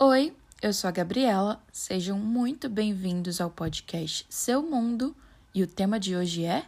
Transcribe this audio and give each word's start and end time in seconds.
Oi, 0.00 0.32
eu 0.62 0.72
sou 0.72 0.86
a 0.86 0.92
Gabriela. 0.92 1.60
Sejam 1.72 2.16
muito 2.16 2.68
bem-vindos 2.68 3.40
ao 3.40 3.50
podcast 3.50 4.24
Seu 4.30 4.62
Mundo 4.62 5.12
e 5.52 5.60
o 5.60 5.66
tema 5.66 5.98
de 5.98 6.14
hoje 6.14 6.44
é 6.44 6.64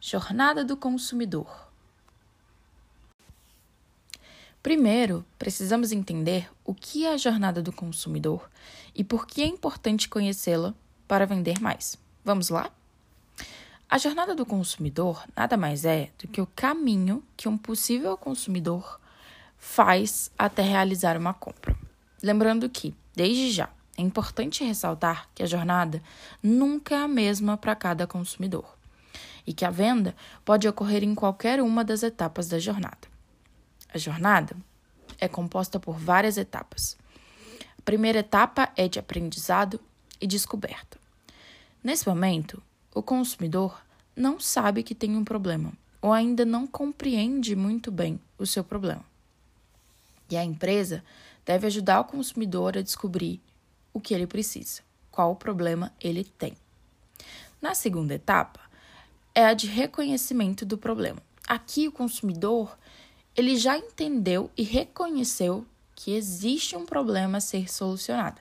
Jornada 0.00 0.64
do 0.64 0.76
Consumidor. 0.76 1.70
Primeiro, 4.64 5.24
precisamos 5.38 5.92
entender 5.92 6.50
o 6.64 6.74
que 6.74 7.06
é 7.06 7.12
a 7.12 7.16
jornada 7.16 7.62
do 7.62 7.72
consumidor 7.72 8.50
e 8.92 9.04
por 9.04 9.28
que 9.28 9.42
é 9.42 9.46
importante 9.46 10.08
conhecê-la 10.08 10.74
para 11.06 11.24
vender 11.24 11.60
mais. 11.60 11.96
Vamos 12.24 12.48
lá? 12.48 12.68
A 13.88 13.96
jornada 13.96 14.34
do 14.34 14.44
consumidor 14.44 15.24
nada 15.36 15.56
mais 15.56 15.84
é 15.84 16.10
do 16.18 16.26
que 16.26 16.40
o 16.40 16.48
caminho 16.48 17.22
que 17.36 17.48
um 17.48 17.56
possível 17.56 18.16
consumidor 18.16 19.00
faz 19.56 20.32
até 20.36 20.62
realizar 20.62 21.16
uma 21.16 21.32
compra. 21.32 21.86
Lembrando 22.26 22.68
que, 22.68 22.92
desde 23.14 23.52
já, 23.52 23.68
é 23.96 24.02
importante 24.02 24.64
ressaltar 24.64 25.28
que 25.32 25.44
a 25.44 25.46
jornada 25.46 26.02
nunca 26.42 26.96
é 26.96 26.98
a 26.98 27.06
mesma 27.06 27.56
para 27.56 27.76
cada 27.76 28.04
consumidor 28.04 28.76
e 29.46 29.52
que 29.54 29.64
a 29.64 29.70
venda 29.70 30.12
pode 30.44 30.66
ocorrer 30.66 31.04
em 31.04 31.14
qualquer 31.14 31.62
uma 31.62 31.84
das 31.84 32.02
etapas 32.02 32.48
da 32.48 32.58
jornada. 32.58 33.06
A 33.94 33.96
jornada 33.96 34.56
é 35.20 35.28
composta 35.28 35.78
por 35.78 35.96
várias 35.96 36.36
etapas. 36.36 36.98
A 37.78 37.82
primeira 37.82 38.18
etapa 38.18 38.72
é 38.76 38.88
de 38.88 38.98
aprendizado 38.98 39.78
e 40.20 40.26
descoberta. 40.26 40.98
Nesse 41.80 42.08
momento, 42.08 42.60
o 42.92 43.04
consumidor 43.04 43.80
não 44.16 44.40
sabe 44.40 44.82
que 44.82 44.96
tem 44.96 45.16
um 45.16 45.22
problema 45.22 45.72
ou 46.02 46.12
ainda 46.12 46.44
não 46.44 46.66
compreende 46.66 47.54
muito 47.54 47.92
bem 47.92 48.18
o 48.36 48.44
seu 48.44 48.64
problema. 48.64 49.04
E 50.28 50.36
a 50.36 50.42
empresa 50.42 51.04
deve 51.46 51.68
ajudar 51.68 52.00
o 52.00 52.04
consumidor 52.04 52.76
a 52.76 52.82
descobrir 52.82 53.40
o 53.94 54.00
que 54.00 54.12
ele 54.12 54.26
precisa, 54.26 54.82
qual 55.10 55.30
o 55.30 55.36
problema 55.36 55.92
ele 56.00 56.24
tem. 56.24 56.54
Na 57.62 57.74
segunda 57.74 58.14
etapa, 58.14 58.60
é 59.34 59.46
a 59.46 59.54
de 59.54 59.68
reconhecimento 59.68 60.66
do 60.66 60.76
problema. 60.76 61.22
Aqui 61.46 61.86
o 61.86 61.92
consumidor, 61.92 62.76
ele 63.34 63.56
já 63.56 63.78
entendeu 63.78 64.50
e 64.56 64.62
reconheceu 64.62 65.64
que 65.94 66.14
existe 66.14 66.76
um 66.76 66.84
problema 66.84 67.38
a 67.38 67.40
ser 67.40 67.72
solucionado. 67.72 68.40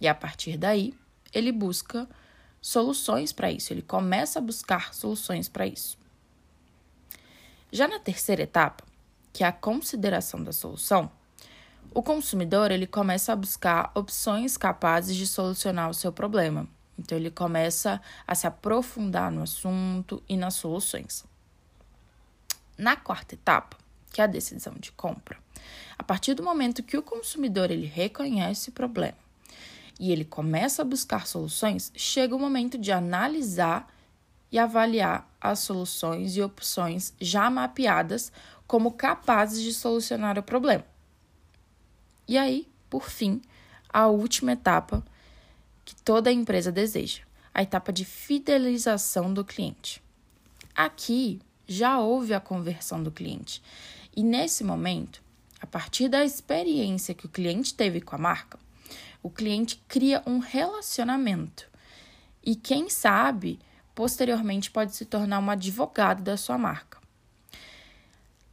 E 0.00 0.08
a 0.08 0.14
partir 0.14 0.56
daí, 0.56 0.94
ele 1.34 1.52
busca 1.52 2.08
soluções 2.62 3.32
para 3.32 3.50
isso, 3.50 3.72
ele 3.72 3.82
começa 3.82 4.38
a 4.38 4.42
buscar 4.42 4.94
soluções 4.94 5.48
para 5.48 5.66
isso. 5.66 5.98
Já 7.72 7.88
na 7.88 7.98
terceira 7.98 8.42
etapa, 8.42 8.84
que 9.32 9.44
é 9.44 9.46
a 9.46 9.52
consideração 9.52 10.42
da 10.42 10.52
solução, 10.52 11.10
o 11.92 12.02
consumidor 12.02 12.70
ele 12.70 12.86
começa 12.86 13.32
a 13.32 13.36
buscar 13.36 13.90
opções 13.94 14.56
capazes 14.56 15.16
de 15.16 15.26
solucionar 15.26 15.90
o 15.90 15.94
seu 15.94 16.12
problema. 16.12 16.68
Então 16.98 17.16
ele 17.16 17.30
começa 17.30 18.00
a 18.26 18.34
se 18.34 18.46
aprofundar 18.46 19.30
no 19.30 19.42
assunto 19.42 20.22
e 20.28 20.36
nas 20.36 20.54
soluções. 20.54 21.24
Na 22.76 22.96
quarta 22.96 23.34
etapa, 23.34 23.76
que 24.12 24.20
é 24.20 24.24
a 24.24 24.28
decisão 24.28 24.74
de 24.78 24.92
compra, 24.92 25.38
a 25.98 26.02
partir 26.02 26.34
do 26.34 26.42
momento 26.42 26.82
que 26.82 26.96
o 26.96 27.02
consumidor 27.02 27.70
ele 27.70 27.86
reconhece 27.86 28.70
o 28.70 28.72
problema 28.72 29.18
e 29.98 30.12
ele 30.12 30.24
começa 30.24 30.82
a 30.82 30.84
buscar 30.84 31.26
soluções, 31.26 31.92
chega 31.94 32.34
o 32.34 32.38
momento 32.38 32.78
de 32.78 32.90
analisar 32.90 33.92
e 34.50 34.58
avaliar 34.58 35.28
as 35.40 35.58
soluções 35.60 36.36
e 36.36 36.42
opções 36.42 37.12
já 37.20 37.50
mapeadas 37.50 38.32
como 38.66 38.92
capazes 38.92 39.62
de 39.62 39.72
solucionar 39.72 40.38
o 40.38 40.42
problema. 40.42 40.84
E 42.30 42.38
aí, 42.38 42.68
por 42.88 43.10
fim, 43.10 43.42
a 43.92 44.06
última 44.06 44.52
etapa 44.52 45.04
que 45.84 45.96
toda 45.96 46.30
empresa 46.30 46.70
deseja, 46.70 47.22
a 47.52 47.60
etapa 47.60 47.92
de 47.92 48.04
fidelização 48.04 49.34
do 49.34 49.44
cliente. 49.44 50.00
Aqui 50.72 51.40
já 51.66 51.98
houve 51.98 52.32
a 52.32 52.38
conversão 52.38 53.02
do 53.02 53.10
cliente. 53.10 53.60
E 54.16 54.22
nesse 54.22 54.62
momento, 54.62 55.20
a 55.60 55.66
partir 55.66 56.06
da 56.06 56.24
experiência 56.24 57.16
que 57.16 57.26
o 57.26 57.28
cliente 57.28 57.74
teve 57.74 58.00
com 58.00 58.14
a 58.14 58.18
marca, 58.18 58.60
o 59.20 59.28
cliente 59.28 59.82
cria 59.88 60.22
um 60.24 60.38
relacionamento. 60.38 61.68
E 62.44 62.54
quem 62.54 62.88
sabe, 62.88 63.58
posteriormente 63.92 64.70
pode 64.70 64.94
se 64.94 65.04
tornar 65.04 65.40
um 65.40 65.50
advogado 65.50 66.22
da 66.22 66.36
sua 66.36 66.56
marca. 66.56 66.99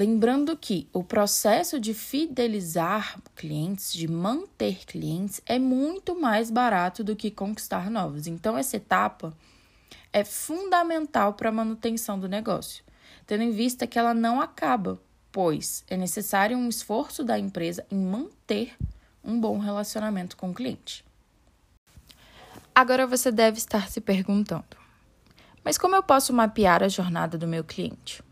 Lembrando 0.00 0.56
que 0.56 0.88
o 0.94 1.04
processo 1.04 1.78
de 1.78 1.92
fidelizar 1.92 3.20
clientes, 3.36 3.92
de 3.92 4.08
manter 4.08 4.86
clientes, 4.86 5.42
é 5.44 5.58
muito 5.58 6.18
mais 6.18 6.50
barato 6.50 7.04
do 7.04 7.14
que 7.14 7.30
conquistar 7.30 7.90
novos. 7.90 8.26
Então, 8.26 8.56
essa 8.56 8.78
etapa 8.78 9.36
é 10.10 10.24
fundamental 10.24 11.34
para 11.34 11.50
a 11.50 11.52
manutenção 11.52 12.18
do 12.18 12.30
negócio, 12.30 12.82
tendo 13.26 13.42
em 13.42 13.50
vista 13.50 13.86
que 13.86 13.98
ela 13.98 14.14
não 14.14 14.40
acaba, 14.40 14.98
pois 15.30 15.84
é 15.86 15.98
necessário 15.98 16.56
um 16.56 16.70
esforço 16.70 17.22
da 17.22 17.38
empresa 17.38 17.84
em 17.90 18.02
manter 18.02 18.74
um 19.22 19.38
bom 19.38 19.58
relacionamento 19.58 20.34
com 20.34 20.48
o 20.48 20.54
cliente. 20.54 21.04
Agora 22.74 23.06
você 23.06 23.30
deve 23.30 23.58
estar 23.58 23.90
se 23.90 24.00
perguntando: 24.00 24.78
mas 25.62 25.76
como 25.76 25.94
eu 25.94 26.02
posso 26.02 26.32
mapear 26.32 26.82
a 26.82 26.88
jornada 26.88 27.36
do 27.36 27.46
meu 27.46 27.62
cliente? 27.62 28.29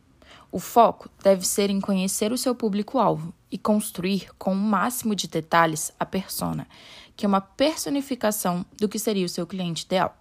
O 0.50 0.58
foco 0.58 1.10
deve 1.22 1.46
ser 1.46 1.68
em 1.68 1.80
conhecer 1.80 2.32
o 2.32 2.38
seu 2.38 2.54
público-alvo 2.54 3.34
e 3.50 3.58
construir 3.58 4.30
com 4.38 4.52
o 4.52 4.56
máximo 4.56 5.14
de 5.14 5.28
detalhes 5.28 5.92
a 6.00 6.06
persona, 6.06 6.66
que 7.14 7.26
é 7.26 7.28
uma 7.28 7.40
personificação 7.40 8.64
do 8.78 8.88
que 8.88 8.98
seria 8.98 9.26
o 9.26 9.28
seu 9.28 9.46
cliente 9.46 9.84
ideal. 9.84 10.16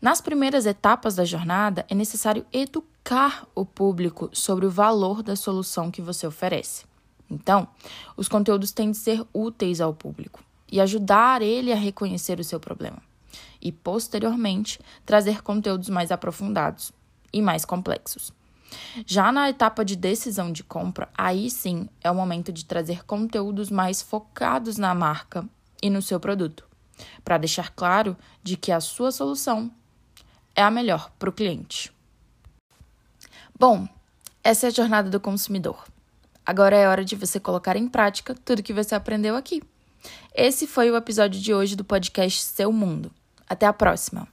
Nas 0.00 0.20
primeiras 0.20 0.66
etapas 0.66 1.14
da 1.14 1.24
jornada, 1.24 1.86
é 1.88 1.94
necessário 1.94 2.44
educar 2.52 3.46
o 3.54 3.64
público 3.64 4.28
sobre 4.32 4.66
o 4.66 4.70
valor 4.70 5.22
da 5.22 5.36
solução 5.36 5.90
que 5.90 6.02
você 6.02 6.26
oferece. 6.26 6.84
Então, 7.30 7.66
os 8.16 8.28
conteúdos 8.28 8.72
têm 8.72 8.90
de 8.90 8.98
ser 8.98 9.24
úteis 9.32 9.80
ao 9.80 9.94
público 9.94 10.44
e 10.70 10.80
ajudar 10.80 11.40
ele 11.40 11.72
a 11.72 11.76
reconhecer 11.76 12.38
o 12.38 12.44
seu 12.44 12.60
problema. 12.60 12.98
E, 13.60 13.72
posteriormente, 13.72 14.78
trazer 15.06 15.42
conteúdos 15.42 15.88
mais 15.88 16.10
aprofundados 16.10 16.92
e 17.32 17.40
mais 17.40 17.64
complexos. 17.64 18.32
Já 19.06 19.32
na 19.32 19.50
etapa 19.50 19.84
de 19.84 19.96
decisão 19.96 20.52
de 20.52 20.62
compra, 20.62 21.08
aí 21.16 21.50
sim 21.50 21.88
é 22.00 22.10
o 22.10 22.14
momento 22.14 22.52
de 22.52 22.64
trazer 22.64 23.04
conteúdos 23.04 23.70
mais 23.70 24.02
focados 24.02 24.76
na 24.76 24.94
marca 24.94 25.48
e 25.82 25.90
no 25.90 26.00
seu 26.00 26.20
produto, 26.20 26.64
para 27.24 27.38
deixar 27.38 27.70
claro 27.70 28.16
de 28.42 28.56
que 28.56 28.70
a 28.70 28.80
sua 28.80 29.10
solução 29.10 29.70
é 30.54 30.62
a 30.62 30.70
melhor 30.70 31.10
para 31.18 31.30
o 31.30 31.32
cliente. 31.32 31.92
Bom, 33.58 33.88
essa 34.42 34.66
é 34.66 34.68
a 34.68 34.72
jornada 34.72 35.08
do 35.08 35.20
consumidor. 35.20 35.84
Agora 36.44 36.76
é 36.76 36.88
hora 36.88 37.04
de 37.04 37.14
você 37.14 37.38
colocar 37.38 37.76
em 37.76 37.88
prática 37.88 38.34
tudo 38.44 38.62
que 38.62 38.72
você 38.72 38.94
aprendeu 38.94 39.36
aqui. 39.36 39.62
Esse 40.34 40.66
foi 40.66 40.90
o 40.90 40.96
episódio 40.96 41.40
de 41.40 41.54
hoje 41.54 41.76
do 41.76 41.84
podcast 41.84 42.42
Seu 42.42 42.72
Mundo. 42.72 43.12
Até 43.48 43.66
a 43.66 43.72
próxima! 43.72 44.31